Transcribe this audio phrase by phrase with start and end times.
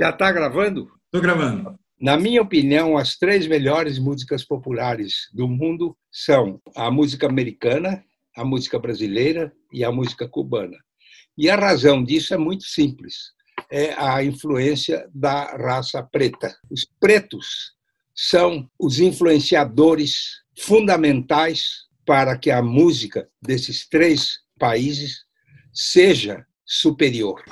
[0.00, 0.90] Já está gravando?
[1.04, 1.78] Estou gravando.
[2.00, 8.02] Na minha opinião, as três melhores músicas populares do mundo são a música americana,
[8.34, 10.78] a música brasileira e a música cubana.
[11.36, 13.32] E a razão disso é muito simples:
[13.70, 16.56] é a influência da raça preta.
[16.70, 17.74] Os pretos
[18.14, 21.72] são os influenciadores fundamentais
[22.06, 25.26] para que a música desses três países
[25.74, 27.44] seja superior.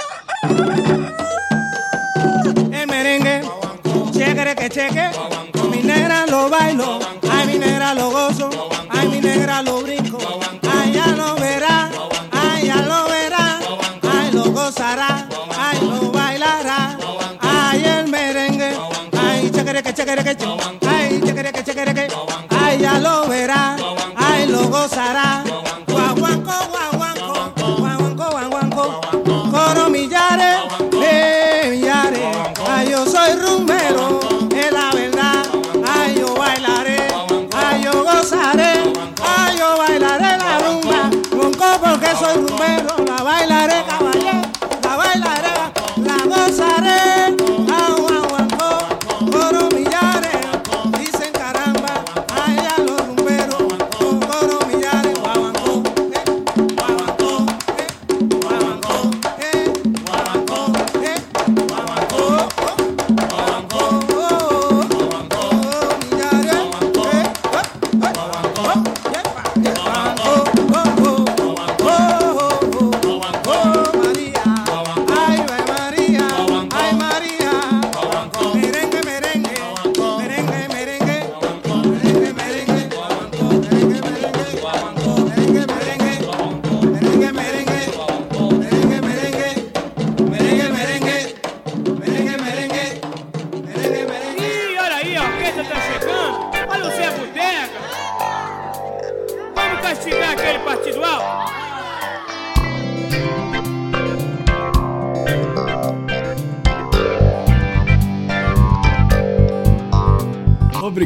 [4.68, 5.37] Cheque que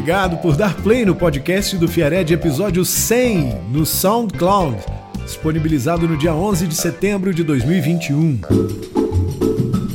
[0.03, 4.75] Obrigado por dar play no podcast do Fiared episódio 100 no SoundCloud,
[5.23, 8.41] disponibilizado no dia 11 de setembro de 2021.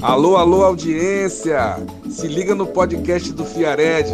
[0.01, 1.77] Alô, alô, audiência!
[2.09, 4.09] Se liga no podcast do Fiared.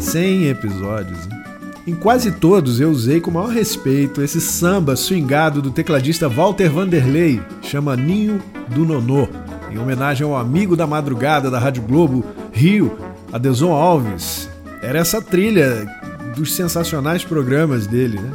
[0.00, 1.18] 100 episódios.
[1.32, 1.51] hein?
[1.84, 7.42] Em quase todos eu usei com maior respeito esse samba swingado do tecladista Walter Vanderlei,
[7.60, 9.28] chama Ninho do Nonô,
[9.68, 12.96] em homenagem ao amigo da madrugada da Rádio Globo, Rio,
[13.32, 14.48] Adeson Alves.
[14.80, 15.84] Era essa trilha
[16.36, 18.30] dos sensacionais programas dele, né?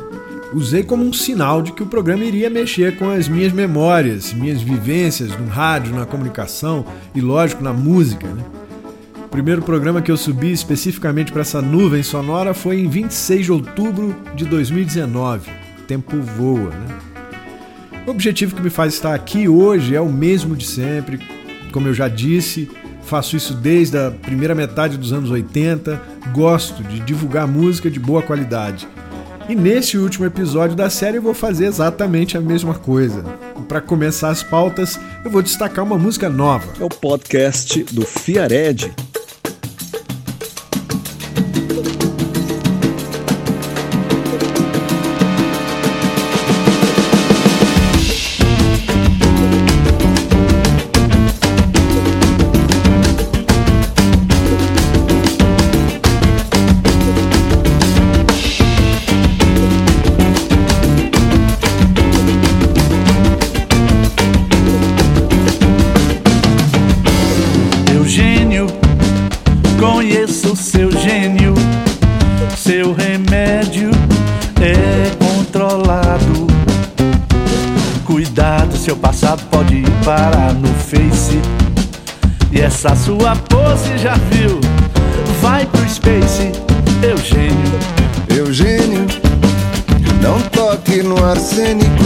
[0.53, 4.61] Usei como um sinal de que o programa iria mexer com as minhas memórias, minhas
[4.61, 6.85] vivências no rádio, na comunicação
[7.15, 8.43] e, lógico, na música, né?
[9.27, 13.51] O primeiro programa que eu subi especificamente para essa nuvem sonora foi em 26 de
[13.51, 15.51] outubro de 2019.
[15.79, 16.97] O tempo voa, né?
[18.07, 21.19] O objetivo que me faz estar aqui hoje é o mesmo de sempre.
[21.73, 22.71] Como eu já disse,
[23.03, 26.01] faço isso desde a primeira metade dos anos 80.
[26.33, 28.87] Gosto de divulgar música de boa qualidade.
[29.49, 33.25] E nesse último episódio da série eu vou fazer exatamente a mesma coisa.
[33.67, 36.73] Para começar as pautas, eu vou destacar uma música nova.
[36.79, 39.06] É o podcast do Fiared.
[82.77, 84.61] Essa sua pose já viu?
[85.41, 86.51] Vai pro Space,
[87.01, 87.79] Eugênio.
[88.29, 89.07] Eugênio,
[90.21, 92.05] não toque no arsênico.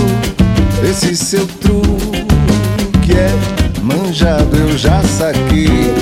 [0.89, 5.93] Esse seu truque é manjado, eu já saquei.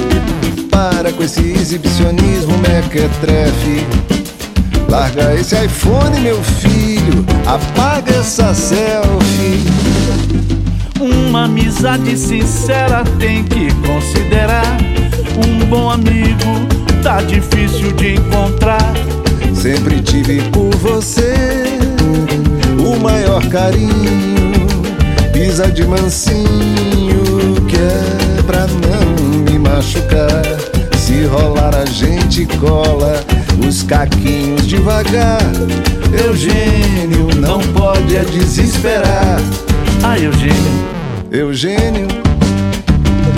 [0.70, 3.88] Para com esse exibicionismo mequetrefe.
[4.88, 7.26] Larga esse iPhone, meu filho.
[7.48, 9.89] Apaga essa selfie.
[11.30, 14.78] Uma amizade sincera tem que considerar.
[15.46, 16.68] Um bom amigo
[17.02, 18.94] tá difícil de encontrar.
[19.54, 21.70] Sempre tive por você.
[23.50, 24.68] carinho,
[25.34, 30.44] pisa de mansinho, que é pra não me machucar.
[30.98, 33.24] Se rolar a gente cola
[33.68, 35.42] os caquinhos devagar.
[36.26, 39.40] Eugênio não pode é desesperar.
[40.04, 40.99] Ai, Eugênio,
[41.32, 42.08] Eugênio,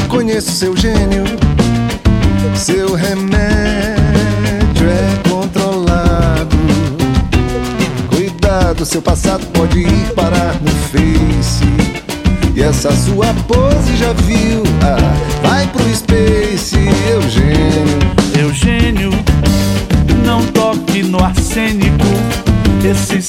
[0.07, 1.25] conheço seu gênio.
[2.55, 6.55] Seu remédio é controlado.
[8.09, 11.65] Cuidado, seu passado pode ir parar no Face.
[12.55, 14.63] E essa sua pose já viu?
[14.81, 16.77] Ah, vai pro Space,
[17.11, 17.99] Eugênio.
[18.39, 19.11] Eugênio,
[20.23, 22.07] não toque no arsênico.
[22.83, 23.20] Esse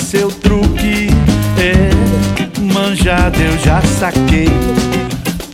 [3.65, 4.49] já saquei.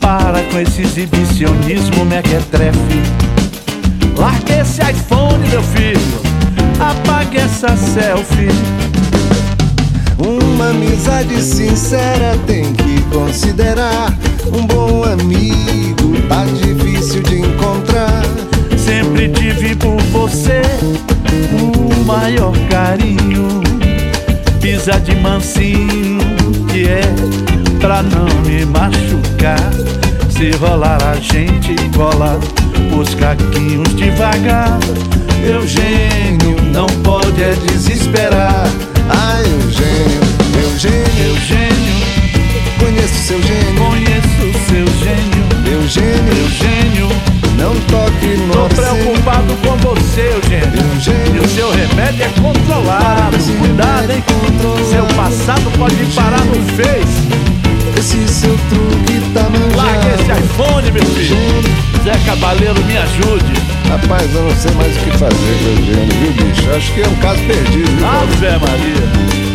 [0.01, 3.03] Para com esse exibicionismo mequetrefe.
[4.17, 6.01] Largue esse iPhone, meu filho.
[6.81, 8.49] Apague essa selfie.
[10.19, 14.13] Uma amizade sincera tem que considerar.
[14.47, 18.23] Um bom amigo tá difícil de encontrar.
[18.77, 20.63] Sempre tive por você
[21.53, 23.61] o maior carinho.
[24.61, 26.19] Pisa de mansinho,
[26.69, 29.71] que é pra não me machucar.
[30.31, 32.39] Se rolar a gente cola
[32.97, 34.79] os caquinhos devagar.
[35.45, 38.69] Eugênio não pode é desesperar.
[39.09, 40.21] Ah, Eugênio,
[40.63, 41.95] Eugênio, Eugênio,
[42.79, 43.75] conheço seu gênio.
[43.77, 45.49] conheço seu gênio.
[45.73, 47.09] Eugênio, Eugênio,
[47.57, 50.73] não toque no tô preocupado com você, Eugênio.
[50.75, 53.37] E Eugênio, o seu remédio é controlado.
[53.59, 54.25] Cuidado, hein?
[54.91, 57.38] Seu passado pode parar no Face.
[57.99, 59.43] Esse seu truque tá
[59.76, 60.44] Larga esse manjado.
[60.44, 61.37] iPhone, meu filho.
[62.05, 63.53] Zé Cabaleiro, me ajude.
[63.88, 66.70] Rapaz, eu não sei mais o que fazer com o Eugênio, viu, bicho?
[66.76, 68.06] Acho que é um caso perdido, viu?
[68.06, 69.09] Ave Maria.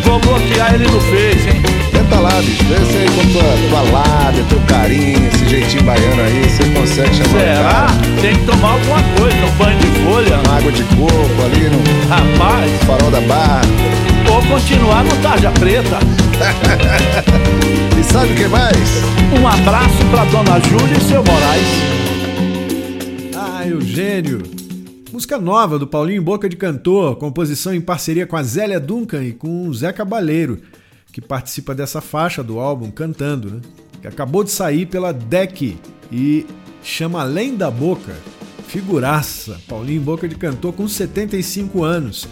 [0.03, 1.61] Vou bloquear ele no Face, hein?
[1.91, 2.63] Tenta lá, bicho.
[2.65, 7.15] Vê se aí com tua, tua lábia, teu carinho, esse jeitinho baiano aí, você consegue
[7.15, 7.87] chamar Será?
[8.21, 10.39] Tem que tomar alguma coisa, um banho de folha.
[10.45, 13.61] Uma água de coco ali no Rapaz, farol da barra.
[14.29, 15.99] ou continuar no Tarja Preta.
[17.99, 18.77] E sabe o que mais?
[19.39, 21.67] Um abraço pra Dona Júlia e seu Moraes.
[23.35, 24.41] Ah, Eugênio.
[25.11, 29.31] Música nova do Paulinho Boca de Cantor, composição em parceria com a Zélia Duncan e
[29.31, 30.59] com o Zé Cabaleiro,
[31.11, 33.61] que participa dessa faixa do álbum Cantando, né?
[34.01, 35.77] Que acabou de sair pela Deck
[36.11, 36.45] e
[36.83, 38.13] chama Além da Boca.
[38.67, 42.27] Figuraça, Paulinho Boca de Cantor com 75 anos.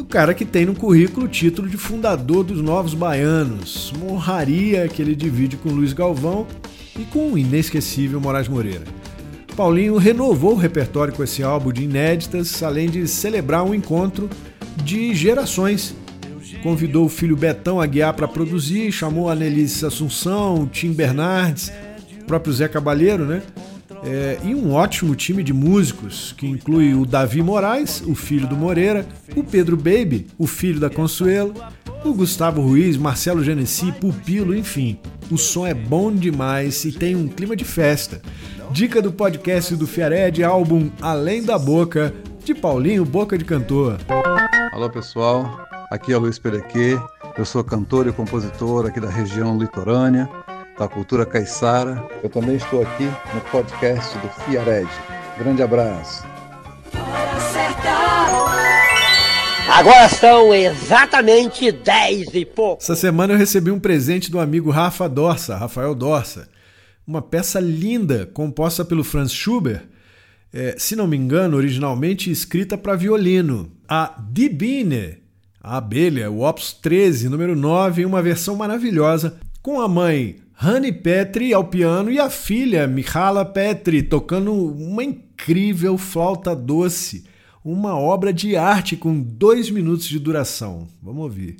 [0.00, 4.88] O cara que tem no currículo o título de fundador dos Novos Baianos, uma honraria
[4.88, 6.46] que ele divide com Luiz Galvão
[6.98, 8.84] e com o inesquecível Moraes Moreira.
[9.54, 14.30] Paulinho renovou o repertório com esse álbum de inéditas, além de celebrar um encontro
[14.82, 15.94] de gerações.
[16.62, 21.70] Convidou o filho Betão a guiar para produzir, chamou a Nelise Assunção, Tim Bernardes,
[22.22, 23.42] o próprio Zé Cabaleiro, né?
[24.02, 28.56] É, e um ótimo time de músicos, que inclui o Davi Moraes, o filho do
[28.56, 29.06] Moreira,
[29.36, 31.54] o Pedro Baby, o filho da Consuelo,
[32.04, 34.98] o Gustavo Ruiz, Marcelo Genesi, Pupilo, enfim.
[35.30, 38.22] O som é bom demais e tem um clima de festa.
[38.70, 42.14] Dica do podcast do Fiared, álbum Além da Boca,
[42.44, 43.98] de Paulinho Boca de Cantor.
[44.72, 46.98] Alô pessoal, aqui é o Luiz Perequê,
[47.36, 50.28] eu sou cantor e compositor aqui da região litorânea,
[50.80, 52.02] da cultura caiçara.
[52.22, 54.88] Eu também estou aqui no podcast do Fiared.
[55.38, 56.24] Grande abraço.
[59.68, 62.82] Agora são exatamente 10 e pouco.
[62.82, 66.48] Essa semana eu recebi um presente do amigo Rafa Dorsa, Rafael Dorsa.
[67.06, 69.82] Uma peça linda, composta pelo Franz Schubert,
[70.52, 73.70] é, se não me engano, originalmente escrita para violino.
[73.86, 75.18] A Die Biene,
[75.62, 80.92] a abelha, o Opus 13, número 9, em uma versão maravilhosa, com a mãe Honey
[80.92, 87.24] Petri ao piano e a filha Michala Petri tocando uma incrível flauta doce.
[87.64, 90.86] Uma obra de arte com dois minutos de duração.
[91.02, 91.56] Vamos ouvir.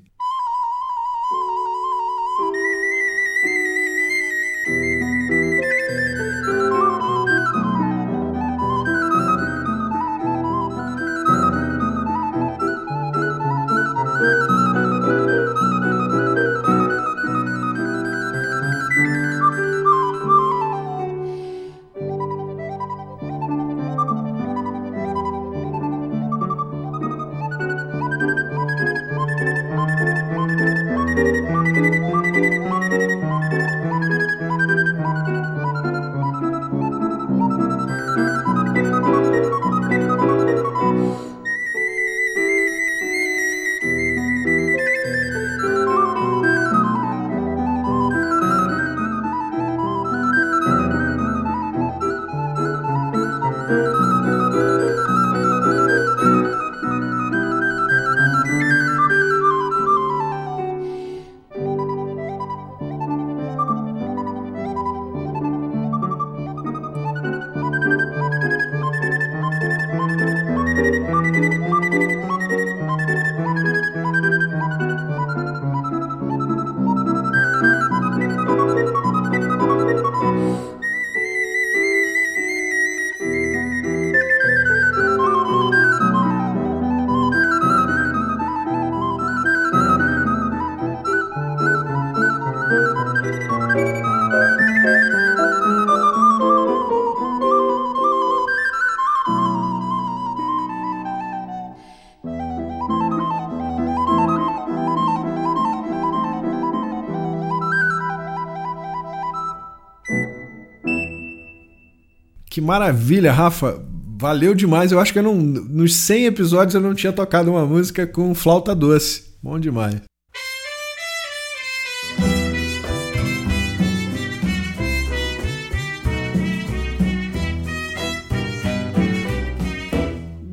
[112.70, 113.82] Maravilha, Rafa.
[114.16, 114.92] Valeu demais.
[114.92, 118.32] Eu acho que eu não, nos 100 episódios eu não tinha tocado uma música com
[118.32, 119.24] flauta doce.
[119.42, 120.00] Bom demais.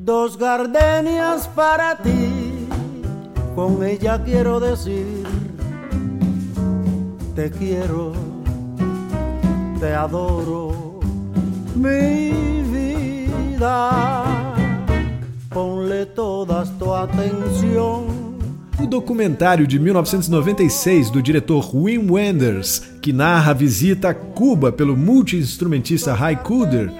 [0.03, 2.67] Dos gardenias para ti,
[3.53, 5.05] con ella quiero decir,
[7.35, 8.13] te quiero,
[9.79, 10.76] te adoro,
[11.77, 14.35] mi vida,
[15.49, 16.87] ponle todas tu.
[18.79, 24.95] O documentário de 1996 do diretor Wim Wenders, que narra a visita a Cuba pelo
[24.95, 26.91] multi-instrumentista Ray Cooder,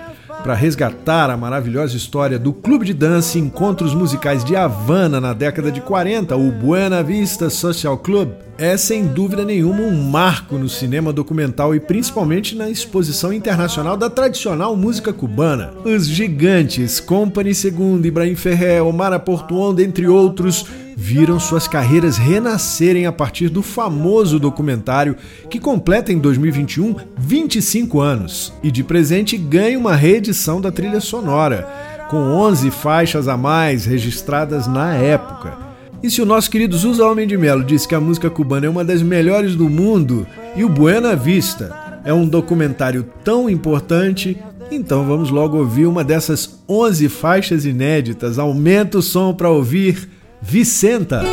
[0.47, 5.33] para resgatar a maravilhosa história do clube de dança e encontros musicais de Havana na
[5.33, 10.69] década de 40, o Buena Vista Social Club, é sem dúvida nenhuma um marco no
[10.69, 15.73] cinema documental e principalmente na exposição internacional da tradicional música cubana.
[15.83, 20.65] Os gigantes Company II, Ibrahim Ferrer, Omar Portuon, dentre outros,
[20.99, 25.15] viram suas carreiras renascerem a partir do famoso documentário
[25.47, 31.69] que completa em 2021 25 anos e de presente ganha uma reedição da trilha sonora,
[32.09, 35.55] com 11 faixas a mais registradas na época.
[36.01, 38.69] E se o nosso querido Zusa Homem de Melo disse que a música cubana é
[38.69, 40.25] uma das melhores do mundo
[40.55, 44.35] e o Buena Vista é um documentário tão importante,
[44.71, 48.39] então vamos logo ouvir uma dessas 11 faixas inéditas.
[48.39, 51.23] Aumenta o som para ouvir Vicenta.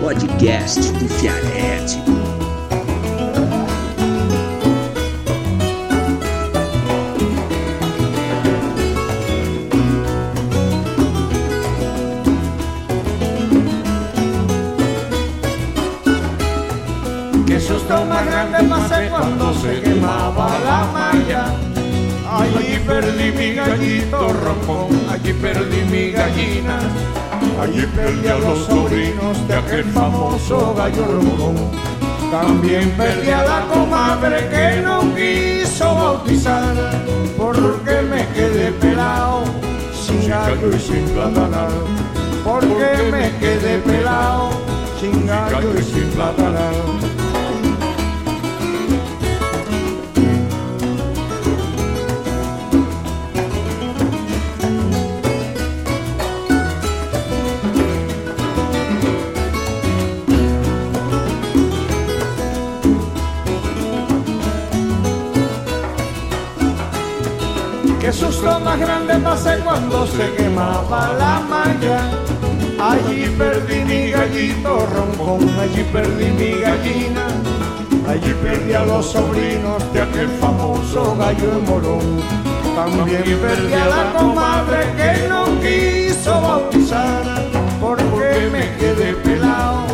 [0.00, 2.00] Podcast do Fiarete.
[17.46, 21.44] Que susto más grande pasé cuando se quemaba la malla.
[22.32, 26.78] Allí perdí mi gallito rojo, allí perdí mi gallina.
[27.60, 31.52] Allí perdí a los sobrinos de aquel famoso gallo rojo.
[32.30, 36.74] También perdí a la comadre que no quiso bautizar,
[37.36, 39.44] porque me quedé pelado,
[39.92, 41.68] sin gallo y sin platanar.
[42.44, 44.52] Porque me quedé pelado,
[44.98, 47.09] sin gallo y sin platanar.
[68.80, 72.00] Grande pasé cuando se quemaba la malla.
[72.80, 77.26] Allí perdí mi gallito roncón, allí perdí mi gallina.
[78.08, 82.22] Allí perdí a los sobrinos de aquel famoso gallo de morón.
[82.74, 87.22] También perdí a la comadre que no quiso bautizar,
[87.80, 89.84] porque me quedé pelado,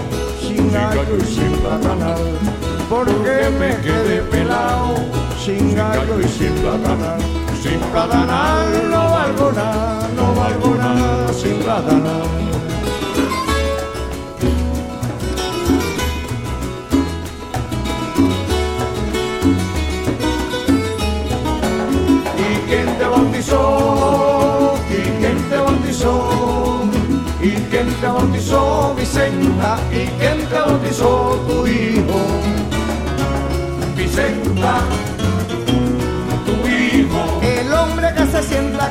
[0.40, 2.22] sin gallo y sin platanal.
[2.88, 4.94] Porque me quedé pelado,
[5.44, 7.45] sin gallo y sin platanal.
[7.66, 12.22] Sin platanal no valgo nada, no valgo nada sin platanal.
[22.38, 24.74] ¿Y quién te bautizó?
[24.88, 26.12] ¿Y quién te bautizó?
[27.42, 29.78] ¿Y quién te bautizó, Vicenta?
[29.90, 32.20] ¿Y quién te bautizó tu hijo?
[33.96, 34.82] Vicenta,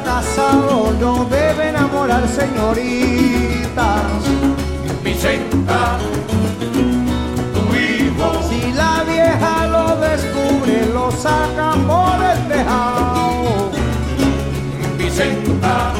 [0.03, 4.01] casado no debe enamorar señoritas.
[5.03, 5.97] Vicenta,
[7.53, 8.41] tu hijo.
[8.49, 13.71] Si la vieja lo descubre, lo saca por el tejado.
[14.97, 15.93] Vicenta,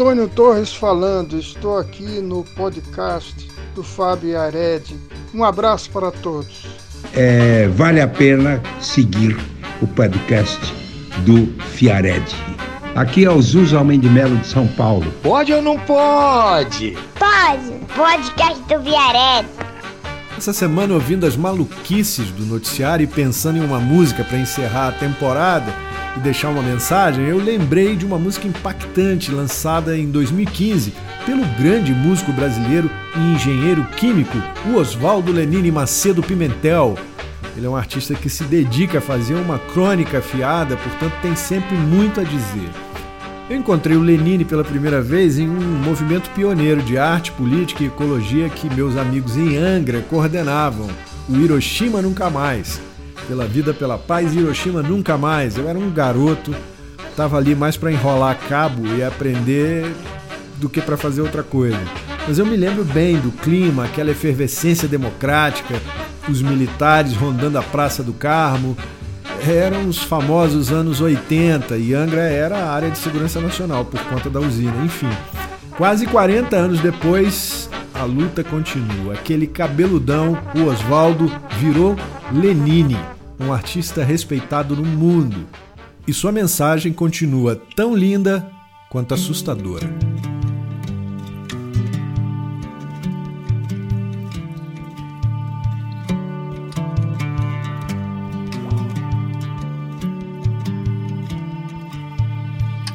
[0.00, 4.96] Antônio Torres falando, estou aqui no podcast do Fábio Ared.
[5.34, 6.64] Um abraço para todos.
[7.14, 9.36] É, vale a pena seguir
[9.82, 10.58] o podcast
[11.26, 12.34] do Fiared.
[12.94, 15.04] Aqui é o Zuzo Almeida de Melo de São Paulo.
[15.22, 16.96] Pode ou não pode?
[17.18, 17.70] Pode.
[17.94, 19.46] Podcast do Fiared.
[20.34, 24.92] Essa semana, ouvindo as maluquices do noticiário e pensando em uma música para encerrar a
[24.92, 30.92] temporada e deixar uma mensagem, eu lembrei de uma música impactante lançada em 2015
[31.24, 34.36] pelo grande músico brasileiro e engenheiro químico
[34.74, 36.98] Oswaldo Lenine Macedo Pimentel.
[37.56, 41.76] Ele é um artista que se dedica a fazer uma crônica afiada, portanto tem sempre
[41.76, 42.70] muito a dizer.
[43.48, 47.88] Eu encontrei o Lenine pela primeira vez em um movimento pioneiro de arte, política e
[47.88, 50.88] ecologia que meus amigos em Angra coordenavam,
[51.28, 52.80] o Hiroshima Nunca Mais.
[53.28, 55.56] Pela vida, pela paz, Hiroshima Nunca Mais.
[55.56, 56.54] Eu era um garoto,
[57.08, 59.92] estava ali mais para enrolar cabo e aprender
[60.56, 61.80] do que para fazer outra coisa.
[62.26, 65.80] Mas eu me lembro bem do clima, aquela efervescência democrática,
[66.28, 68.76] os militares rondando a Praça do Carmo,
[69.48, 74.28] eram os famosos anos 80 e Angra era a área de segurança nacional por conta
[74.28, 74.84] da usina.
[74.84, 75.08] Enfim,
[75.76, 77.69] quase 40 anos depois,
[78.00, 79.12] a luta continua.
[79.12, 81.94] Aquele cabeludão, o Oswaldo, virou
[82.32, 82.96] Lenine,
[83.38, 85.46] um artista respeitado no mundo.
[86.08, 88.50] E sua mensagem continua tão linda
[88.88, 89.86] quanto assustadora.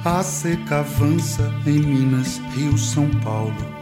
[0.04, 3.75] A seca avança em Minas, Rio, São Paulo.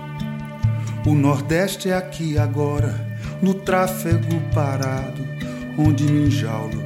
[1.05, 2.95] O Nordeste é aqui agora,
[3.41, 5.27] no tráfego parado,
[5.77, 6.83] onde me enjaulo.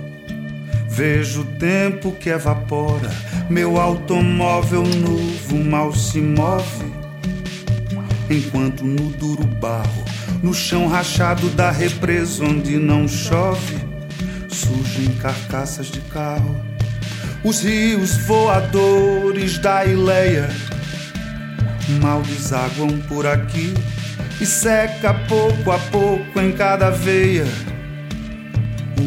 [0.90, 3.12] Vejo o tempo que evapora,
[3.50, 6.92] meu automóvel novo mal se move.
[8.30, 10.04] Enquanto no duro barro,
[10.42, 13.78] no chão rachado da represa onde não chove,
[14.50, 16.56] surgem carcaças de carro
[17.44, 20.50] os rios voadores da Ileia
[22.02, 23.74] mal desaguam por aqui
[24.40, 27.46] e seca pouco a pouco em cada veia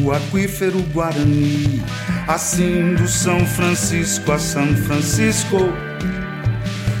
[0.03, 1.81] o aquífero Guarani,
[2.27, 5.57] assim do São Francisco a São Francisco.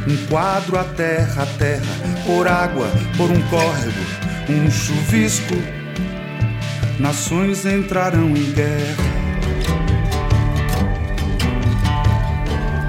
[0.07, 1.81] Um quadro a terra a terra,
[2.25, 3.99] por água, por um córrego,
[4.49, 5.55] um chuvisco.
[6.99, 9.11] Nações entrarão em guerra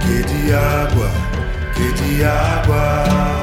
[0.00, 1.10] Que de água,
[1.74, 3.41] que de água.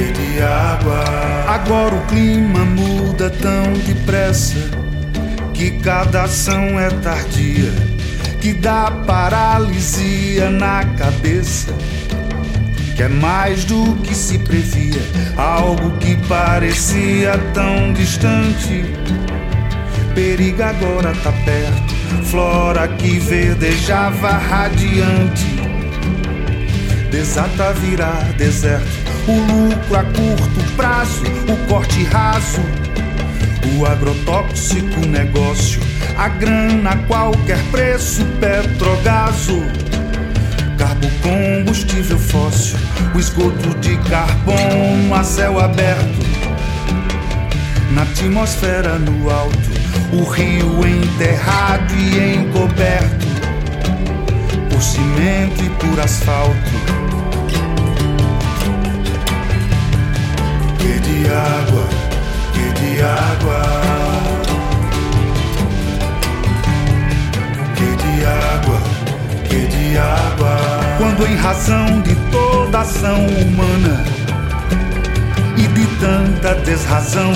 [0.00, 1.04] De água.
[1.48, 4.58] Agora o clima muda tão depressa
[5.52, 7.72] que cada ação é tardia,
[8.40, 11.72] que dá paralisia na cabeça.
[12.96, 15.02] Que é mais do que se previa,
[15.36, 18.84] algo que parecia tão distante
[20.14, 21.94] periga agora tá perto.
[22.24, 25.46] Flora que verdejava radiante,
[27.10, 28.93] desata virar deserto.
[29.26, 32.60] O lucro a curto prazo, o corte raso,
[33.78, 35.80] o agrotóxico negócio,
[36.18, 39.62] a grana a qualquer preço, petrogaso.
[40.76, 42.76] Carbo combustível fóssil,
[43.14, 46.26] o esgoto de carbono a céu aberto,
[47.92, 49.74] na atmosfera no alto
[50.12, 53.26] o rio enterrado e encoberto
[54.70, 57.33] por cimento e por asfalto.
[61.04, 61.86] De água,
[62.52, 63.62] que de água.
[67.76, 68.78] Que de água,
[69.48, 70.56] que de água.
[70.98, 74.04] Quando em razão de toda ação humana
[75.56, 77.32] e de tanta desrazão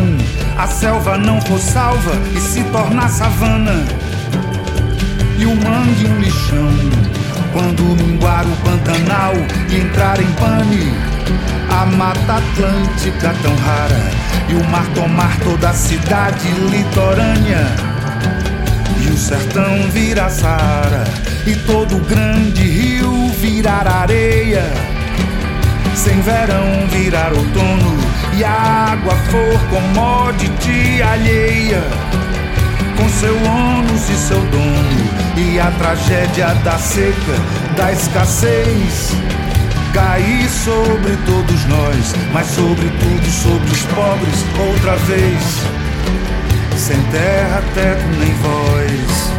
[0.59, 3.85] a selva não for salva e se tornar savana.
[5.39, 6.69] E o mangue um lixão.
[7.53, 9.33] Quando minguar o Pantanal
[9.71, 10.93] e entrar em pane,
[11.71, 14.11] a Mata Atlântica tão rara
[14.49, 17.67] e o mar tomar toda a cidade litorânea.
[19.01, 21.05] E o sertão virar Saara
[21.47, 24.65] e todo o grande rio virar areia.
[25.95, 27.99] Sem verão virar outono
[28.37, 31.83] e a água for commodity alheia,
[32.99, 37.37] com seu ônus e seu dono, e a tragédia da seca,
[37.77, 39.13] da escassez,
[39.95, 45.43] cair sobre todos nós, mas sobretudo sobre os pobres, outra vez,
[46.77, 49.39] sem terra, teto nem voz.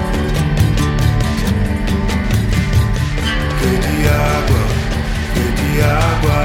[4.10, 4.63] água,
[5.34, 6.39] que de água.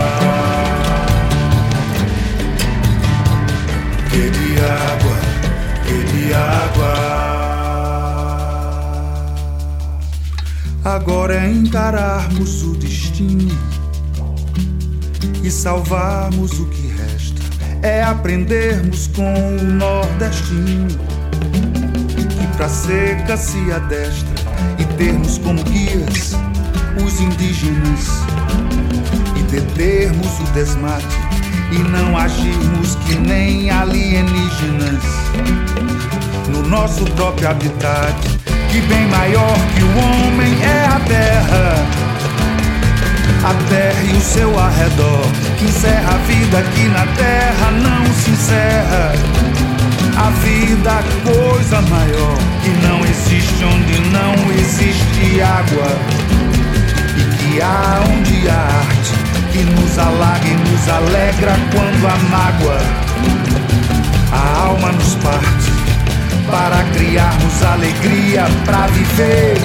[4.11, 5.14] Que de água,
[6.03, 6.95] de água.
[10.85, 13.57] Agora é encararmos o destino
[15.43, 17.43] e salvarmos o que resta.
[17.83, 20.89] É aprendermos com o nordestino
[22.17, 24.35] que pra seca se adestra
[24.79, 26.35] e termos como guias
[27.05, 28.09] os indígenas
[29.37, 35.03] e determos o desmate e não agirmos que nem alienígenas
[36.49, 38.15] no nosso próprio habitat,
[38.71, 42.05] que bem maior que o homem é a terra.
[43.45, 45.21] A terra e o seu arredor,
[45.59, 49.13] que encerra a vida aqui na terra, não se encerra.
[50.17, 55.89] A vida, coisa maior, que não existe onde não existe água.
[57.19, 59.24] E que há onde há arte,
[59.55, 62.81] que nos alaga e nos alegra quando a mágoa,
[64.33, 65.71] a alma nos parte,
[66.51, 69.57] para criarmos alegria para viver.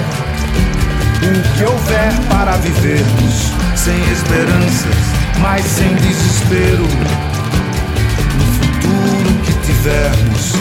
[1.23, 4.95] O que houver para vivermos, sem esperanças,
[5.41, 6.87] mas sem desespero.
[8.37, 10.53] No futuro que tivermos,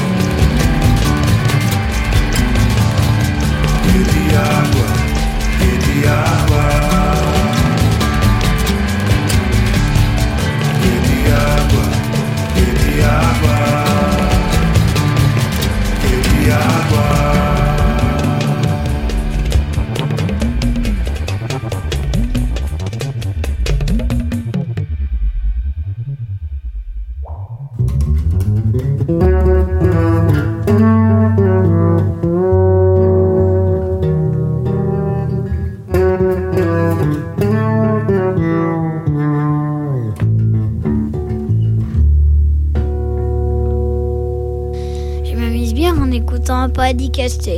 [46.89, 47.51] podcast.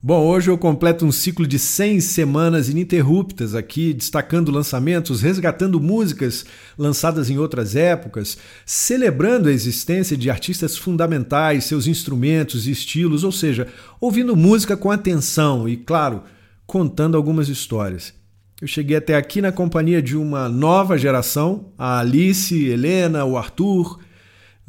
[0.00, 6.44] Bom, hoje eu completo um ciclo de 100 semanas ininterruptas aqui, destacando lançamentos, resgatando músicas
[6.78, 13.32] lançadas em outras épocas, celebrando a existência de artistas fundamentais, seus instrumentos e estilos, ou
[13.32, 13.66] seja,
[14.00, 16.22] ouvindo música com atenção e, claro,
[16.64, 18.14] contando algumas histórias.
[18.60, 23.98] Eu cheguei até aqui na companhia de uma nova geração, a Alice, Helena, o Arthur,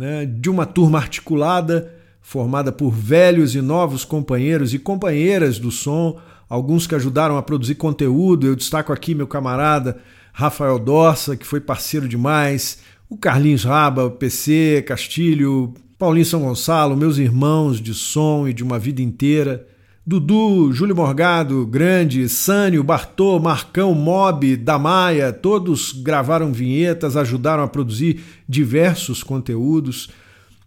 [0.04, 6.20] né, de uma turma articulada formada por velhos e novos companheiros e companheiras do som,
[6.50, 8.46] alguns que ajudaram a produzir conteúdo.
[8.46, 9.98] Eu destaco aqui meu camarada
[10.34, 17.18] Rafael Dorsa, que foi parceiro demais, o Carlinhos Raba, PC, Castilho, Paulinho São Gonçalo, meus
[17.18, 19.66] irmãos de som e de uma vida inteira.
[20.06, 28.20] Dudu, Júlio Morgado, Grande, Sânio, Bartô, Marcão, Mob, Damaia, todos gravaram vinhetas, ajudaram a produzir
[28.48, 30.10] diversos conteúdos.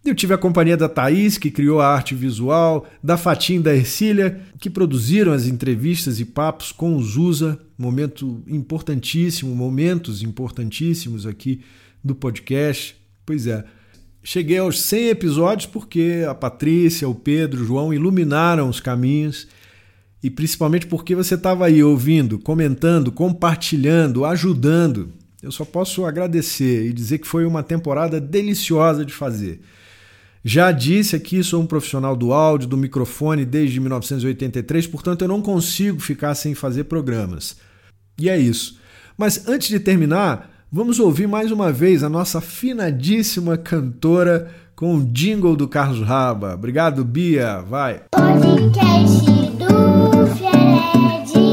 [0.03, 4.41] Eu tive a companhia da Thaís, que criou a arte visual, da Fatim da Ercília,
[4.59, 11.61] que produziram as entrevistas e papos com o Zusa, momento importantíssimo, momentos importantíssimos aqui
[12.03, 12.95] do podcast.
[13.23, 13.63] Pois é,
[14.27, 19.47] cheguei aos 100 episódios porque a Patrícia, o Pedro, o João iluminaram os caminhos
[20.21, 25.13] e principalmente porque você estava aí ouvindo, comentando, compartilhando, ajudando.
[25.41, 29.61] Eu só posso agradecer e dizer que foi uma temporada deliciosa de fazer.
[30.43, 35.41] Já disse aqui, sou um profissional do áudio, do microfone desde 1983, portanto eu não
[35.41, 37.55] consigo ficar sem fazer programas.
[38.19, 38.77] E é isso.
[39.17, 45.03] Mas antes de terminar, vamos ouvir mais uma vez a nossa finadíssima cantora com o
[45.03, 46.53] jingle do Carlos Raba.
[46.53, 47.59] Obrigado, Bia.
[47.61, 48.01] Vai.
[48.11, 49.25] Podcast
[49.57, 51.46] do Fiered.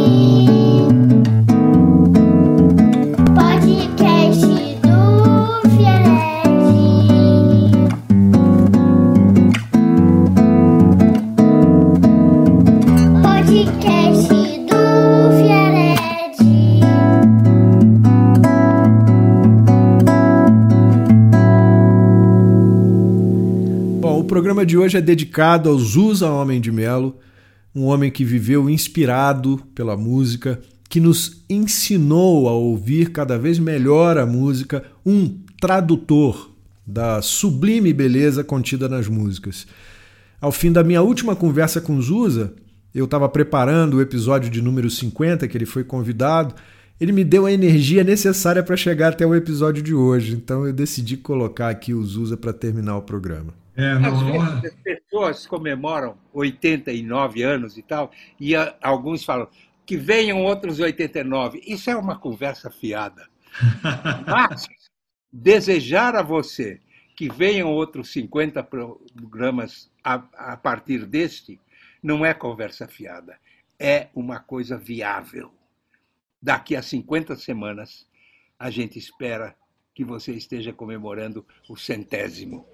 [24.64, 27.16] De hoje é dedicado ao Zusa Homem de Melo,
[27.74, 34.16] um homem que viveu inspirado pela música, que nos ensinou a ouvir cada vez melhor
[34.16, 36.50] a música, um tradutor
[36.87, 39.66] da sublime beleza contida nas músicas.
[40.40, 42.55] Ao fim da minha última conversa com Zusa,
[42.94, 46.55] eu estava preparando o episódio de número 50, que ele foi convidado,
[47.00, 50.72] ele me deu a energia necessária para chegar até o episódio de hoje, então eu
[50.72, 53.63] decidi colocar aqui o Zusa para terminar o programa.
[53.77, 59.49] É, Às vezes as pessoas comemoram 89 anos e tal, e a- alguns falam:
[59.85, 61.61] que venham outros 89.
[61.67, 63.29] Isso é uma conversa fiada.
[64.27, 64.69] Mas
[65.33, 66.81] desejar a você
[67.17, 70.15] que venham outros 50 programas a,
[70.53, 71.61] a partir deste
[72.03, 73.39] não é conversa fiada,
[73.79, 75.53] é uma coisa viável.
[76.43, 78.07] Daqui a 50 semanas,
[78.59, 79.57] a gente espera
[79.95, 82.67] que você esteja comemorando o centésimo.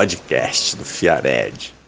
[0.00, 1.79] Podcast do Fiared.